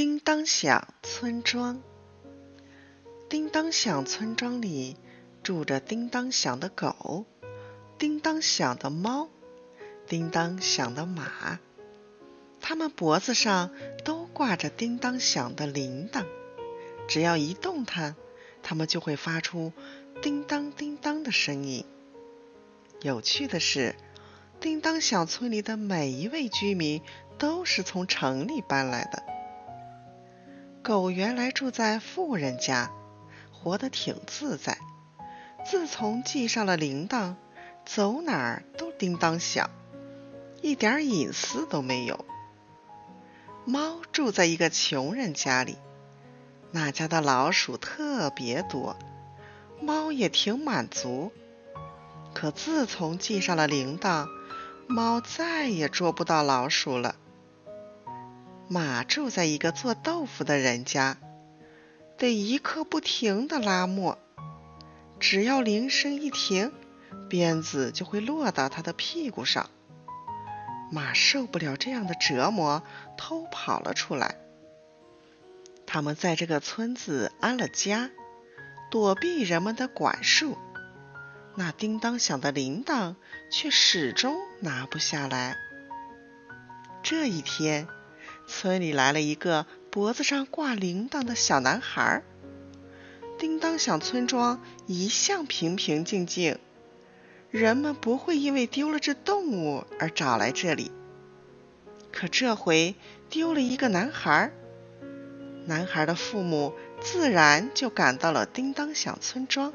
[0.00, 1.82] 叮当响村庄，
[3.28, 4.96] 叮当响村庄里
[5.42, 7.26] 住着叮当响的狗，
[7.98, 9.28] 叮当响的猫，
[10.06, 11.60] 叮当响的马。
[12.62, 16.24] 它们脖子上都挂着叮当响的铃铛，
[17.06, 18.16] 只要一动弹，
[18.62, 19.70] 它们就会发出
[20.22, 21.84] 叮当叮当的声音。
[23.02, 23.94] 有趣的是，
[24.60, 27.02] 叮当响村里的每一位居民
[27.36, 29.24] 都是从城里搬来的。
[30.82, 32.90] 狗原来住在富人家，
[33.52, 34.78] 活得挺自在。
[35.64, 37.34] 自从系上了铃铛，
[37.84, 39.68] 走哪儿都叮当响，
[40.62, 42.24] 一点隐私都没有。
[43.66, 45.76] 猫住在一个穷人家里，
[46.70, 48.96] 那家的老鼠特别多，
[49.82, 51.30] 猫也挺满足。
[52.32, 54.26] 可自从系上了铃铛，
[54.86, 57.16] 猫再也捉不到老鼠了。
[58.72, 61.16] 马住在一个做豆腐的人家，
[62.16, 64.16] 得一刻不停的拉磨，
[65.18, 66.70] 只要铃声一停，
[67.28, 69.68] 鞭子就会落到他的屁股上。
[70.92, 72.84] 马受不了这样的折磨，
[73.16, 74.36] 偷跑了出来。
[75.84, 78.08] 他们在这个村子安了家，
[78.88, 80.56] 躲避人们的管束。
[81.56, 83.16] 那叮当响的铃铛
[83.50, 85.56] 却始终拿不下来。
[87.02, 87.88] 这一天。
[88.50, 92.24] 村里来了一个脖子上挂铃铛的小男孩。
[93.38, 96.58] 叮当响村庄一向平平静静，
[97.50, 100.90] 人们不会因为丢了只动物而找来这里。
[102.12, 102.96] 可这回
[103.30, 104.50] 丢了一个男孩，
[105.64, 109.72] 男孩的父母自然就赶到了叮当响村庄。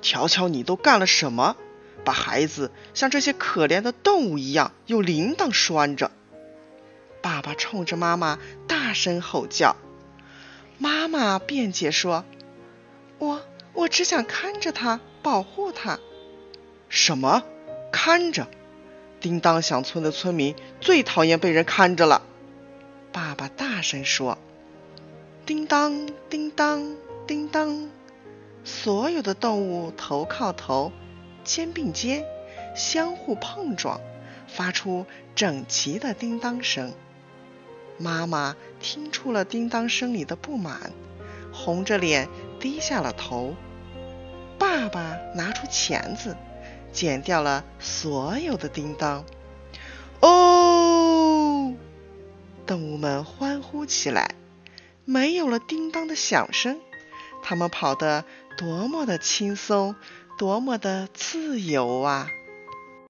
[0.00, 1.54] 瞧瞧你都干了什么，
[2.02, 6.10] 把孩子像这些可怜的动物一样用铃铛拴着。
[7.22, 9.76] 爸爸冲着妈妈大声吼叫，
[10.78, 12.24] 妈妈辩解说
[13.18, 15.98] ：“我我只想看着他，保护他。”
[16.88, 17.42] 什么？
[17.92, 18.48] 看着？
[19.20, 22.22] 叮当响村的村民最讨厌被人看着了。
[23.12, 24.38] 爸爸大声说
[25.44, 27.90] ：“叮当叮当叮当，
[28.64, 30.90] 所有的动物头靠头，
[31.44, 32.24] 肩并肩，
[32.74, 34.00] 相互碰撞，
[34.48, 35.04] 发出
[35.34, 36.94] 整齐的叮当声。”
[38.00, 40.90] 妈妈听出了叮当声里的不满，
[41.52, 42.28] 红着脸
[42.58, 43.54] 低下了头。
[44.58, 46.36] 爸爸拿出钳子，
[46.92, 49.24] 剪掉了所有的叮当。
[50.20, 51.74] 哦！
[52.66, 54.34] 动物们欢呼起来。
[55.04, 56.80] 没有了叮当的响声，
[57.42, 58.24] 它们跑得
[58.56, 59.96] 多么的轻松，
[60.38, 62.28] 多么的自由啊！